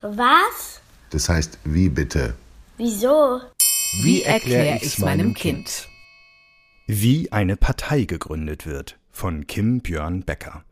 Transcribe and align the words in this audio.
Was? 0.00 0.80
Das 1.10 1.28
heißt, 1.28 1.58
wie 1.64 1.88
bitte? 1.88 2.34
Wieso? 2.76 3.40
Wie 4.02 4.22
erkläre 4.22 4.78
ich 4.82 4.98
meinem 4.98 5.34
Kind? 5.34 5.88
Wie 6.88 7.30
eine 7.30 7.56
Partei 7.56 8.04
gegründet 8.04 8.66
wird 8.66 8.98
von 9.12 9.46
Kim 9.46 9.80
Björn 9.80 10.24
Becker. 10.24 10.64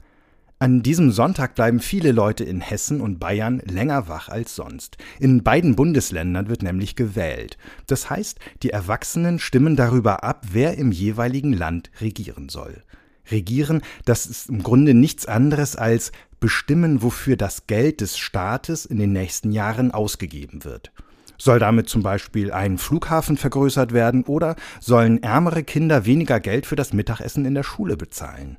An 0.58 0.82
diesem 0.82 1.12
Sonntag 1.12 1.54
bleiben 1.54 1.78
viele 1.80 2.10
Leute 2.10 2.42
in 2.42 2.60
Hessen 2.60 3.00
und 3.00 3.20
Bayern 3.20 3.60
länger 3.64 4.08
wach 4.08 4.28
als 4.28 4.56
sonst. 4.56 4.96
In 5.20 5.44
beiden 5.44 5.76
Bundesländern 5.76 6.48
wird 6.48 6.62
nämlich 6.62 6.96
gewählt. 6.96 7.56
Das 7.86 8.10
heißt, 8.10 8.38
die 8.62 8.70
Erwachsenen 8.70 9.38
stimmen 9.38 9.76
darüber 9.76 10.24
ab, 10.24 10.44
wer 10.50 10.76
im 10.76 10.90
jeweiligen 10.90 11.52
Land 11.52 11.90
regieren 12.00 12.48
soll. 12.48 12.82
Regieren, 13.30 13.82
das 14.04 14.26
ist 14.26 14.48
im 14.48 14.62
Grunde 14.62 14.94
nichts 14.94 15.26
anderes 15.26 15.76
als 15.76 16.12
bestimmen, 16.40 17.02
wofür 17.02 17.36
das 17.36 17.66
Geld 17.66 18.00
des 18.00 18.18
Staates 18.18 18.84
in 18.84 18.98
den 18.98 19.12
nächsten 19.12 19.52
Jahren 19.52 19.92
ausgegeben 19.92 20.64
wird. 20.64 20.92
Soll 21.38 21.58
damit 21.58 21.88
zum 21.88 22.02
Beispiel 22.02 22.52
ein 22.52 22.78
Flughafen 22.78 23.36
vergrößert 23.36 23.92
werden 23.92 24.24
oder 24.24 24.56
sollen 24.80 25.22
ärmere 25.22 25.64
Kinder 25.64 26.06
weniger 26.06 26.38
Geld 26.40 26.66
für 26.66 26.76
das 26.76 26.92
Mittagessen 26.92 27.44
in 27.44 27.54
der 27.54 27.64
Schule 27.64 27.96
bezahlen? 27.96 28.58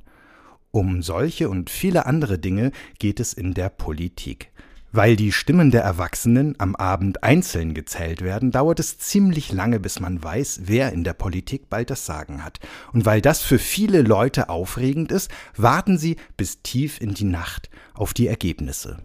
Um 0.71 1.01
solche 1.01 1.49
und 1.49 1.69
viele 1.69 2.05
andere 2.05 2.39
Dinge 2.39 2.71
geht 2.99 3.19
es 3.19 3.33
in 3.33 3.53
der 3.53 3.69
Politik. 3.69 4.51
Weil 4.95 5.15
die 5.15 5.31
Stimmen 5.31 5.71
der 5.71 5.81
Erwachsenen 5.81 6.53
am 6.59 6.75
Abend 6.75 7.23
einzeln 7.23 7.73
gezählt 7.73 8.21
werden, 8.21 8.51
dauert 8.51 8.79
es 8.79 8.99
ziemlich 8.99 9.51
lange, 9.51 9.79
bis 9.79 9.99
man 9.99 10.23
weiß, 10.23 10.61
wer 10.65 10.93
in 10.93 11.03
der 11.03 11.13
Politik 11.13 11.67
bald 11.67 11.89
das 11.89 12.05
Sagen 12.05 12.45
hat. 12.45 12.59
Und 12.93 13.03
weil 13.03 13.19
das 13.19 13.41
für 13.41 13.57
viele 13.57 14.03
Leute 14.03 14.49
aufregend 14.49 15.11
ist, 15.11 15.31
warten 15.57 15.97
sie 15.97 16.17
bis 16.37 16.61
tief 16.61 17.01
in 17.01 17.15
die 17.15 17.23
Nacht 17.23 17.71
auf 17.95 18.13
die 18.13 18.27
Ergebnisse. 18.27 18.99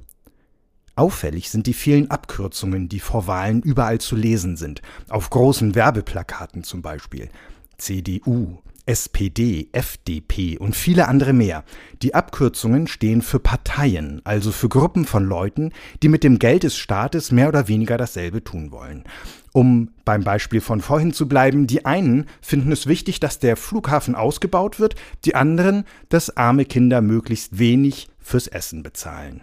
Auffällig 0.95 1.49
sind 1.49 1.67
die 1.67 1.73
vielen 1.73 2.11
Abkürzungen, 2.11 2.91
die 2.91 3.01
vor 3.01 3.27
Wahlen 3.27 3.63
überall 3.63 3.99
zu 3.99 4.15
lesen 4.15 4.59
sind, 4.59 4.83
auf 5.09 5.31
großen 5.31 5.75
Werbeplakaten 5.75 6.65
zum 6.65 6.83
Beispiel. 6.83 7.31
CDU, 7.79 8.59
SPD, 8.89 9.69
FDP 9.73 10.57
und 10.57 10.75
viele 10.75 11.09
andere 11.09 11.35
mehr. 11.35 11.63
Die 12.03 12.15
Abkürzungen 12.15 12.87
stehen 12.87 13.21
für 13.21 13.39
Parteien, 13.39 14.23
also 14.25 14.51
für 14.51 14.71
Gruppen 14.71 15.05
von 15.05 15.25
Leuten, 15.25 15.73
die 16.03 16.09
mit 16.09 16.25
dem 16.25 16.39
Geld 16.39 16.63
des 16.63 16.77
Staates 16.77 17.31
mehr 17.31 17.49
oder 17.49 17.69
weniger 17.69 17.99
dasselbe 17.99 18.43
tun 18.43 18.71
wollen. 18.73 19.05
Um 19.53 19.91
beim 20.07 20.25
Beispiel 20.25 20.63
von 20.63 20.81
vorhin 20.81 21.13
zu 21.13 21.29
bleiben, 21.29 21.67
die 21.67 21.85
einen 21.85 22.25
finden 22.41 22.73
es 22.73 22.87
wichtig, 22.87 23.21
dass 23.21 23.39
der 23.39 23.59
Flughafen 23.59 24.15
ausgebaut 24.15 24.81
wird, 24.81 24.95
die 25.27 25.35
anderen, 25.35 25.85
dass 26.09 26.37
arme 26.37 26.65
Kinder 26.65 27.03
möglichst 27.03 27.59
wenig 27.59 28.09
fürs 28.19 28.47
Essen 28.47 28.83
bezahlen. 28.83 29.43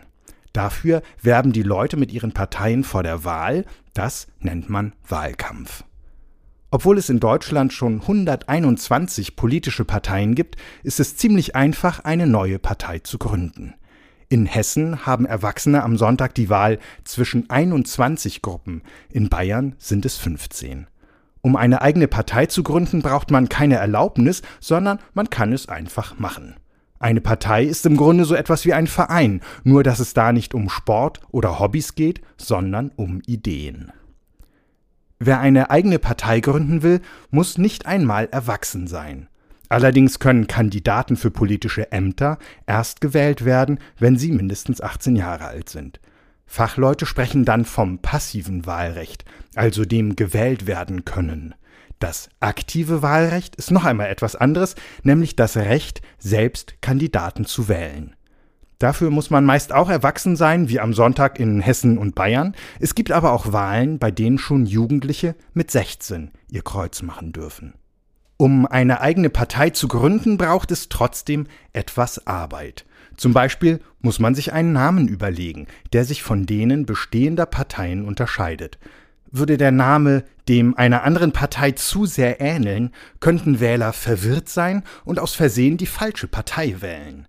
Dafür 0.54 1.04
werben 1.22 1.52
die 1.52 1.64
Leute 1.64 1.98
mit 1.98 2.12
ihren 2.12 2.32
Parteien 2.32 2.84
vor 2.84 3.04
der 3.04 3.26
Wahl, 3.26 3.66
das 3.94 4.28
nennt 4.40 4.70
man 4.70 4.94
Wahlkampf. 5.08 5.84
Obwohl 6.76 6.98
es 6.98 7.08
in 7.08 7.22
Deutschland 7.22 7.72
schon 7.72 8.02
121 8.02 9.38
politische 9.38 9.86
Parteien 9.86 10.36
gibt, 10.36 10.58
ist 10.84 11.00
es 11.00 11.16
ziemlich 11.16 11.56
einfach, 11.56 12.02
eine 12.02 12.28
neue 12.28 12.60
Partei 12.60 13.00
zu 13.00 13.18
gründen. 13.18 13.76
In 14.28 14.46
Hessen 14.46 15.06
haben 15.06 15.26
Erwachsene 15.26 15.84
am 15.84 15.96
Sonntag 15.96 16.36
die 16.36 16.50
Wahl 16.50 16.80
zwischen 17.06 17.50
21 17.50 18.42
Gruppen, 18.42 18.82
in 19.10 19.30
Bayern 19.30 19.76
sind 19.78 20.06
es 20.06 20.18
15. 20.18 20.88
Um 21.40 21.56
eine 21.56 21.82
eigene 21.82 22.10
Partei 22.10 22.48
zu 22.48 22.62
gründen, 22.62 23.02
braucht 23.02 23.32
man 23.32 23.48
keine 23.48 23.76
Erlaubnis, 23.76 24.42
sondern 24.60 25.00
man 25.14 25.30
kann 25.30 25.54
es 25.54 25.70
einfach 25.70 26.20
machen. 26.20 26.56
Eine 27.00 27.22
Partei 27.22 27.64
ist 27.64 27.86
im 27.86 27.96
Grunde 27.96 28.26
so 28.26 28.36
etwas 28.36 28.66
wie 28.66 28.74
ein 28.74 28.88
Verein, 28.88 29.40
nur 29.64 29.84
dass 29.84 30.00
es 30.00 30.14
da 30.14 30.34
nicht 30.34 30.54
um 30.54 30.68
Sport 30.70 31.22
oder 31.32 31.58
Hobbys 31.58 31.96
geht, 31.96 32.20
sondern 32.36 32.92
um 32.98 33.22
Ideen. 33.26 33.94
Wer 35.20 35.40
eine 35.40 35.70
eigene 35.70 36.00
Partei 36.00 36.40
gründen 36.40 36.84
will, 36.84 37.02
muss 37.32 37.58
nicht 37.58 37.86
einmal 37.86 38.28
erwachsen 38.32 38.88
sein. 38.88 39.28
Allerdings 39.70 40.20
können 40.20 40.48
Kandidaten 40.48 41.16
für 41.16 41.32
politische 41.32 41.92
Ämter 41.92 42.38
erst 42.68 43.02
gewählt 43.02 43.46
werden, 43.46 43.80
wenn 43.98 44.18
sie 44.18 44.32
mindestens 44.32 44.82
18 44.82 45.16
Jahre 45.16 45.46
alt 45.46 45.70
sind. 45.70 46.00
Fachleute 46.46 47.06
sprechen 47.06 47.46
dann 47.46 47.66
vom 47.66 48.00
passiven 48.00 48.66
Wahlrecht, 48.66 49.26
also 49.56 49.84
dem 49.86 50.16
gewählt 50.16 50.68
werden 50.68 51.06
können. 51.06 51.56
Das 52.00 52.30
aktive 52.40 53.02
Wahlrecht 53.02 53.56
ist 53.56 53.72
noch 53.72 53.86
einmal 53.86 54.10
etwas 54.10 54.36
anderes, 54.36 54.76
nämlich 55.04 55.36
das 55.36 55.58
Recht, 55.58 56.02
selbst 56.20 56.82
Kandidaten 56.82 57.46
zu 57.46 57.68
wählen. 57.68 58.15
Dafür 58.80 59.10
muss 59.10 59.30
man 59.30 59.46
meist 59.46 59.74
auch 59.74 59.90
erwachsen 59.90 60.36
sein, 60.36 60.70
wie 60.70 60.80
am 60.80 60.94
Sonntag 60.94 61.40
in 61.40 61.62
Hessen 61.62 61.98
und 61.98 62.16
Bayern. 62.16 62.56
Es 62.80 62.94
gibt 62.96 63.12
aber 63.12 63.32
auch 63.32 63.54
Wahlen, 63.54 64.00
bei 64.00 64.12
denen 64.12 64.38
schon 64.38 64.66
Jugendliche 64.66 65.36
mit 65.54 65.72
16 65.72 66.32
ihr 66.52 66.62
Kreuz 66.62 67.02
machen 67.02 67.32
dürfen. 67.32 67.74
Um 68.38 68.66
eine 68.66 69.00
eigene 69.00 69.30
Partei 69.30 69.70
zu 69.70 69.88
gründen, 69.88 70.38
braucht 70.38 70.72
es 70.72 70.90
trotzdem 70.90 71.48
etwas 71.72 72.28
Arbeit. 72.28 72.86
Zum 73.16 73.32
Beispiel 73.32 73.80
muss 74.02 74.20
man 74.20 74.36
sich 74.36 74.52
einen 74.52 74.74
Namen 74.74 75.08
überlegen, 75.08 75.68
der 75.94 76.04
sich 76.04 76.22
von 76.22 76.46
denen 76.46 76.86
bestehender 76.86 77.46
Parteien 77.46 78.06
unterscheidet. 78.06 78.78
Würde 79.32 79.56
der 79.56 79.72
Name 79.72 80.26
dem 80.50 80.78
einer 80.78 81.04
anderen 81.04 81.32
Partei 81.32 81.72
zu 81.72 82.06
sehr 82.06 82.42
ähneln, 82.42 82.92
könnten 83.22 83.60
Wähler 83.62 83.94
verwirrt 83.94 84.50
sein 84.50 84.84
und 85.06 85.20
aus 85.20 85.34
Versehen 85.34 85.78
die 85.78 85.88
falsche 85.88 86.28
Partei 86.28 86.82
wählen. 86.82 87.28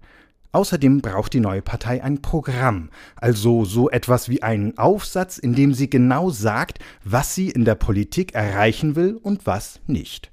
Außerdem 0.56 1.02
braucht 1.02 1.34
die 1.34 1.40
neue 1.40 1.60
Partei 1.60 2.02
ein 2.02 2.22
Programm, 2.22 2.88
also 3.16 3.66
so 3.66 3.90
etwas 3.90 4.30
wie 4.30 4.42
einen 4.42 4.78
Aufsatz, 4.78 5.36
in 5.36 5.54
dem 5.54 5.74
sie 5.74 5.90
genau 5.90 6.30
sagt, 6.30 6.78
was 7.04 7.34
sie 7.34 7.50
in 7.50 7.66
der 7.66 7.74
Politik 7.74 8.34
erreichen 8.34 8.96
will 8.96 9.18
und 9.22 9.44
was 9.44 9.80
nicht. 9.86 10.30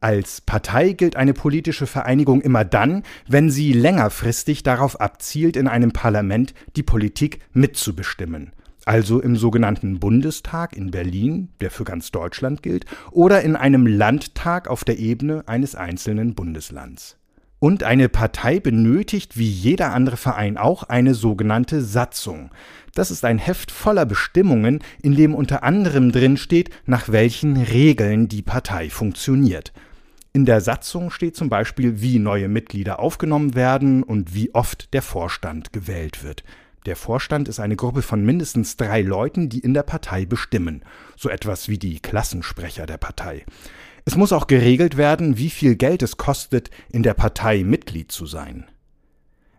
Als 0.00 0.40
Partei 0.40 0.90
gilt 0.94 1.14
eine 1.14 1.34
politische 1.34 1.86
Vereinigung 1.86 2.40
immer 2.40 2.64
dann, 2.64 3.04
wenn 3.28 3.48
sie 3.48 3.72
längerfristig 3.72 4.64
darauf 4.64 5.00
abzielt, 5.00 5.56
in 5.56 5.68
einem 5.68 5.92
Parlament 5.92 6.52
die 6.74 6.82
Politik 6.82 7.38
mitzubestimmen. 7.52 8.50
Also 8.86 9.20
im 9.20 9.36
sogenannten 9.36 10.00
Bundestag 10.00 10.76
in 10.76 10.90
Berlin, 10.90 11.50
der 11.60 11.70
für 11.70 11.84
ganz 11.84 12.10
Deutschland 12.10 12.64
gilt, 12.64 12.86
oder 13.12 13.42
in 13.42 13.54
einem 13.54 13.86
Landtag 13.86 14.66
auf 14.66 14.82
der 14.82 14.98
Ebene 14.98 15.44
eines 15.46 15.76
einzelnen 15.76 16.34
Bundeslands. 16.34 17.19
Und 17.60 17.82
eine 17.82 18.08
Partei 18.08 18.58
benötigt, 18.58 19.36
wie 19.36 19.48
jeder 19.48 19.92
andere 19.92 20.16
Verein 20.16 20.56
auch, 20.56 20.84
eine 20.84 21.14
sogenannte 21.14 21.82
Satzung. 21.82 22.50
Das 22.94 23.10
ist 23.10 23.22
ein 23.22 23.38
Heft 23.38 23.70
voller 23.70 24.06
Bestimmungen, 24.06 24.80
in 25.02 25.14
dem 25.14 25.34
unter 25.34 25.62
anderem 25.62 26.10
drin 26.10 26.38
steht, 26.38 26.70
nach 26.86 27.10
welchen 27.10 27.58
Regeln 27.58 28.28
die 28.28 28.40
Partei 28.40 28.88
funktioniert. 28.88 29.74
In 30.32 30.46
der 30.46 30.62
Satzung 30.62 31.10
steht 31.10 31.36
zum 31.36 31.50
Beispiel, 31.50 32.00
wie 32.00 32.18
neue 32.18 32.48
Mitglieder 32.48 32.98
aufgenommen 32.98 33.54
werden 33.54 34.02
und 34.04 34.34
wie 34.34 34.54
oft 34.54 34.94
der 34.94 35.02
Vorstand 35.02 35.74
gewählt 35.74 36.24
wird. 36.24 36.44
Der 36.86 36.96
Vorstand 36.96 37.46
ist 37.46 37.60
eine 37.60 37.76
Gruppe 37.76 38.00
von 38.00 38.24
mindestens 38.24 38.78
drei 38.78 39.02
Leuten, 39.02 39.50
die 39.50 39.58
in 39.58 39.74
der 39.74 39.82
Partei 39.82 40.24
bestimmen, 40.24 40.82
so 41.14 41.28
etwas 41.28 41.68
wie 41.68 41.78
die 41.78 42.00
Klassensprecher 42.00 42.86
der 42.86 42.96
Partei. 42.96 43.44
Es 44.10 44.16
muss 44.16 44.32
auch 44.32 44.48
geregelt 44.48 44.96
werden, 44.96 45.38
wie 45.38 45.50
viel 45.50 45.76
Geld 45.76 46.02
es 46.02 46.16
kostet, 46.16 46.68
in 46.90 47.04
der 47.04 47.14
Partei 47.14 47.62
Mitglied 47.62 48.10
zu 48.10 48.26
sein. 48.26 48.66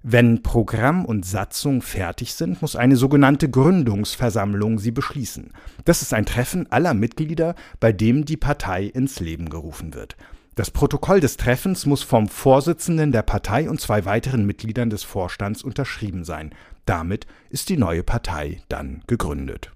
Wenn 0.04 0.44
Programm 0.44 1.06
und 1.06 1.26
Satzung 1.26 1.82
fertig 1.82 2.34
sind, 2.34 2.62
muss 2.62 2.76
eine 2.76 2.98
sogenannte 2.98 3.50
Gründungsversammlung 3.50 4.78
sie 4.78 4.92
beschließen. 4.92 5.54
Das 5.86 6.02
ist 6.02 6.14
ein 6.14 6.26
Treffen 6.26 6.70
aller 6.70 6.94
Mitglieder, 6.94 7.56
bei 7.80 7.94
dem 7.94 8.26
die 8.26 8.36
Partei 8.36 8.88
ins 8.88 9.22
Leben 9.22 9.50
gerufen 9.50 9.94
wird. 9.94 10.18
Das 10.56 10.70
Protokoll 10.70 11.22
des 11.22 11.38
Treffens 11.38 11.86
muss 11.86 12.04
vom 12.04 12.28
Vorsitzenden 12.28 13.14
der 13.14 13.22
Partei 13.22 13.70
und 13.70 13.80
zwei 13.80 14.04
weiteren 14.04 14.46
Mitgliedern 14.46 14.90
des 14.90 15.04
Vorstands 15.04 15.64
unterschrieben 15.64 16.26
sein. 16.26 16.54
Damit 16.84 17.26
ist 17.52 17.70
die 17.70 17.78
neue 17.78 18.04
Partei 18.04 18.62
dann 18.68 19.02
gegründet. 19.08 19.72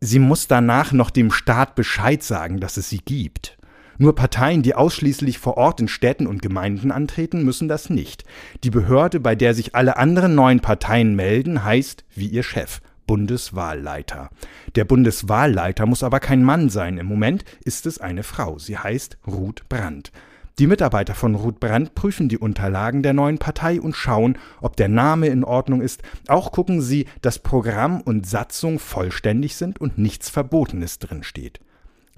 Sie 0.00 0.18
muss 0.18 0.46
danach 0.46 0.92
noch 0.92 1.10
dem 1.10 1.30
Staat 1.30 1.74
Bescheid 1.74 2.22
sagen, 2.22 2.60
dass 2.60 2.76
es 2.76 2.88
sie 2.88 2.98
gibt. 2.98 3.56
Nur 3.98 4.14
Parteien, 4.14 4.62
die 4.62 4.74
ausschließlich 4.74 5.38
vor 5.38 5.56
Ort 5.56 5.80
in 5.80 5.88
Städten 5.88 6.26
und 6.26 6.42
Gemeinden 6.42 6.92
antreten, 6.92 7.44
müssen 7.44 7.66
das 7.66 7.88
nicht. 7.88 8.24
Die 8.62 8.70
Behörde, 8.70 9.20
bei 9.20 9.34
der 9.34 9.54
sich 9.54 9.74
alle 9.74 9.96
anderen 9.96 10.34
neuen 10.34 10.60
Parteien 10.60 11.16
melden, 11.16 11.64
heißt 11.64 12.04
wie 12.14 12.26
ihr 12.26 12.42
Chef 12.42 12.80
Bundeswahlleiter. 13.06 14.30
Der 14.74 14.84
Bundeswahlleiter 14.84 15.86
muss 15.86 16.02
aber 16.02 16.20
kein 16.20 16.42
Mann 16.42 16.68
sein. 16.68 16.98
Im 16.98 17.06
Moment 17.06 17.44
ist 17.64 17.86
es 17.86 17.98
eine 17.98 18.22
Frau. 18.22 18.58
Sie 18.58 18.76
heißt 18.76 19.18
Ruth 19.26 19.68
Brandt. 19.68 20.12
Die 20.58 20.66
Mitarbeiter 20.66 21.14
von 21.14 21.34
Ruth 21.34 21.60
Brandt 21.60 21.94
prüfen 21.94 22.30
die 22.30 22.38
Unterlagen 22.38 23.02
der 23.02 23.12
neuen 23.12 23.36
Partei 23.36 23.78
und 23.78 23.94
schauen, 23.94 24.38
ob 24.62 24.74
der 24.76 24.88
Name 24.88 25.26
in 25.26 25.44
Ordnung 25.44 25.82
ist. 25.82 26.02
Auch 26.28 26.50
gucken 26.50 26.80
sie, 26.80 27.04
dass 27.20 27.40
Programm 27.40 28.00
und 28.00 28.26
Satzung 28.26 28.78
vollständig 28.78 29.56
sind 29.56 29.78
und 29.78 29.98
nichts 29.98 30.30
Verbotenes 30.30 30.98
drinsteht. 30.98 31.60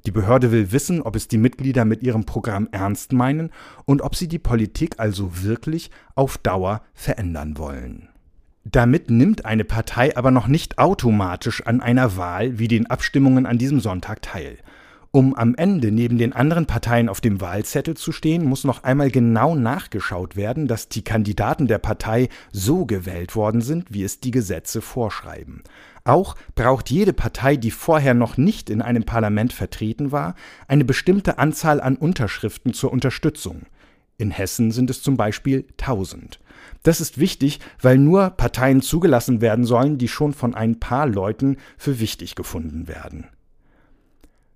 Die 0.06 0.12
Behörde 0.12 0.52
will 0.52 0.70
wissen, 0.70 1.02
ob 1.02 1.16
es 1.16 1.26
die 1.26 1.36
Mitglieder 1.36 1.84
mit 1.84 2.04
ihrem 2.04 2.26
Programm 2.26 2.68
ernst 2.70 3.12
meinen 3.12 3.50
und 3.86 4.02
ob 4.02 4.14
sie 4.14 4.28
die 4.28 4.38
Politik 4.38 5.00
also 5.00 5.42
wirklich 5.42 5.90
auf 6.14 6.38
Dauer 6.38 6.82
verändern 6.94 7.58
wollen. 7.58 8.08
Damit 8.62 9.10
nimmt 9.10 9.46
eine 9.46 9.64
Partei 9.64 10.16
aber 10.16 10.30
noch 10.30 10.46
nicht 10.46 10.78
automatisch 10.78 11.66
an 11.66 11.80
einer 11.80 12.16
Wahl 12.16 12.60
wie 12.60 12.68
den 12.68 12.86
Abstimmungen 12.86 13.46
an 13.46 13.58
diesem 13.58 13.80
Sonntag 13.80 14.22
teil. 14.22 14.58
Um 15.10 15.34
am 15.34 15.54
Ende 15.54 15.90
neben 15.90 16.18
den 16.18 16.34
anderen 16.34 16.66
Parteien 16.66 17.08
auf 17.08 17.22
dem 17.22 17.40
Wahlzettel 17.40 17.96
zu 17.96 18.12
stehen, 18.12 18.44
muss 18.44 18.64
noch 18.64 18.84
einmal 18.84 19.10
genau 19.10 19.54
nachgeschaut 19.54 20.36
werden, 20.36 20.68
dass 20.68 20.90
die 20.90 21.02
Kandidaten 21.02 21.66
der 21.66 21.78
Partei 21.78 22.28
so 22.52 22.84
gewählt 22.84 23.34
worden 23.34 23.62
sind, 23.62 23.86
wie 23.90 24.02
es 24.02 24.20
die 24.20 24.32
Gesetze 24.32 24.82
vorschreiben. 24.82 25.62
Auch 26.04 26.34
braucht 26.54 26.90
jede 26.90 27.14
Partei, 27.14 27.56
die 27.56 27.70
vorher 27.70 28.12
noch 28.12 28.36
nicht 28.36 28.68
in 28.68 28.82
einem 28.82 29.04
Parlament 29.04 29.54
vertreten 29.54 30.12
war, 30.12 30.34
eine 30.66 30.84
bestimmte 30.84 31.38
Anzahl 31.38 31.80
an 31.80 31.96
Unterschriften 31.96 32.74
zur 32.74 32.92
Unterstützung. 32.92 33.62
In 34.18 34.30
Hessen 34.30 34.72
sind 34.72 34.90
es 34.90 35.00
zum 35.00 35.16
Beispiel 35.16 35.64
1000. 35.80 36.38
Das 36.82 37.00
ist 37.00 37.18
wichtig, 37.18 37.60
weil 37.80 37.96
nur 37.96 38.30
Parteien 38.30 38.82
zugelassen 38.82 39.40
werden 39.40 39.64
sollen, 39.64 39.96
die 39.96 40.08
schon 40.08 40.34
von 40.34 40.54
ein 40.54 40.80
paar 40.80 41.06
Leuten 41.06 41.56
für 41.78 41.98
wichtig 41.98 42.34
gefunden 42.34 42.88
werden. 42.88 43.28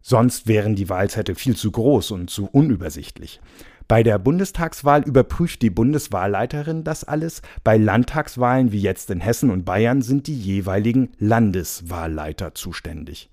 Sonst 0.02 0.48
wären 0.48 0.74
die 0.74 0.88
Wahlzettel 0.88 1.36
viel 1.36 1.56
zu 1.56 1.70
groß 1.70 2.10
und 2.10 2.28
zu 2.28 2.48
unübersichtlich. 2.50 3.40
Bei 3.86 4.02
der 4.02 4.18
Bundestagswahl 4.18 5.02
überprüft 5.02 5.62
die 5.62 5.70
Bundeswahlleiterin 5.70 6.82
das 6.82 7.04
alles. 7.04 7.42
Bei 7.62 7.76
Landtagswahlen 7.76 8.72
wie 8.72 8.80
jetzt 8.80 9.10
in 9.10 9.20
Hessen 9.20 9.50
und 9.50 9.64
Bayern 9.64 10.02
sind 10.02 10.26
die 10.26 10.36
jeweiligen 10.36 11.10
Landeswahlleiter 11.18 12.54
zuständig. 12.54 13.30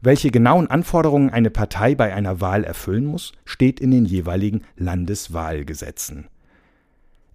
Welche 0.00 0.30
genauen 0.30 0.68
Anforderungen 0.68 1.30
eine 1.30 1.50
Partei 1.50 1.94
bei 1.94 2.14
einer 2.14 2.40
Wahl 2.40 2.64
erfüllen 2.64 3.04
muss, 3.04 3.32
steht 3.44 3.78
in 3.78 3.90
den 3.90 4.06
jeweiligen 4.06 4.62
Landeswahlgesetzen. 4.76 6.28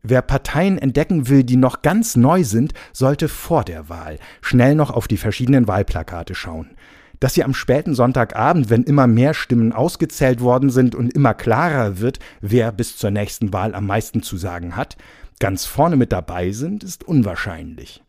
Wer 0.02 0.22
Parteien 0.22 0.78
entdecken 0.78 1.30
will, 1.30 1.44
die 1.44 1.58
noch 1.58 1.82
ganz 1.82 2.16
neu 2.16 2.44
sind, 2.44 2.74
sollte 2.94 3.28
vor 3.28 3.64
der 3.64 3.90
Wahl 3.90 4.20
schnell 4.42 4.76
noch 4.76 4.90
auf 4.90 5.08
die 5.08 5.18
verschiedenen 5.18 5.68
Wahlplakate 5.68 6.36
schauen 6.36 6.72
dass 7.20 7.34
sie 7.34 7.44
am 7.44 7.54
späten 7.54 7.96
Sonntagabend, 7.96 8.70
wenn 8.70 8.84
immer 8.84 9.08
mehr 9.08 9.34
Stimmen 9.34 9.74
ausgezählt 9.74 10.42
worden 10.42 10.70
sind 10.70 10.96
und 10.96 11.14
immer 11.14 11.34
klarer 11.34 12.00
wird, 12.00 12.20
wer 12.42 12.72
bis 12.72 12.98
zur 12.98 13.12
nächsten 13.12 13.54
Wahl 13.54 13.76
am 13.76 13.88
meisten 13.88 14.22
zu 14.22 14.38
sagen 14.38 14.76
hat, 14.76 14.98
ganz 15.40 15.66
vorne 15.66 15.96
mit 15.96 16.12
dabei 16.12 16.52
sind, 16.52 16.84
ist 16.84 17.04
unwahrscheinlich. 17.04 18.02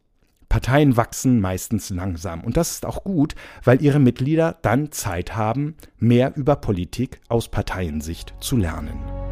Parteien 0.48 0.96
wachsen 0.96 1.40
meistens 1.40 1.90
langsam 1.90 2.42
und 2.42 2.56
das 2.56 2.70
ist 2.70 2.86
auch 2.86 3.04
gut, 3.04 3.34
weil 3.64 3.82
ihre 3.82 3.98
Mitglieder 3.98 4.56
dann 4.62 4.92
Zeit 4.92 5.34
haben, 5.34 5.74
mehr 5.98 6.36
über 6.36 6.56
Politik 6.56 7.20
aus 7.28 7.48
Parteiensicht 7.48 8.34
zu 8.40 8.56
lernen. 8.56 9.25